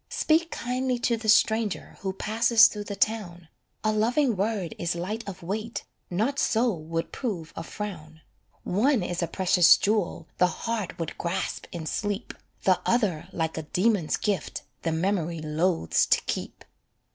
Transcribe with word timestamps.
Speak 0.09 0.49
kindly 0.49 0.97
to 0.97 1.15
the 1.15 1.29
stranger 1.29 1.97
Who 1.99 2.11
passes 2.13 2.65
through 2.65 2.85
the 2.85 2.95
town, 2.95 3.49
A 3.83 3.91
loving 3.91 4.35
word 4.35 4.73
is 4.79 4.95
light 4.95 5.23
of 5.29 5.43
weight 5.43 5.83
Not 6.09 6.39
so 6.39 6.73
would 6.73 7.11
prove 7.11 7.53
a 7.55 7.61
frown. 7.61 8.21
One 8.63 9.03
is 9.03 9.21
a 9.21 9.27
precious 9.27 9.77
jewel 9.77 10.27
The 10.39 10.47
heart 10.65 10.97
would 10.97 11.19
grasp 11.19 11.67
in 11.71 11.85
sleep, 11.85 12.33
The 12.63 12.81
other 12.83 13.29
like 13.31 13.59
a 13.59 13.61
demon's 13.61 14.17
gift 14.17 14.63
The 14.81 14.91
memory 14.91 15.39
loathes 15.39 16.07
to 16.07 16.21
keep. 16.21 16.65